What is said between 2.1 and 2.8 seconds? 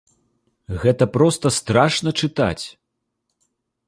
чытаць.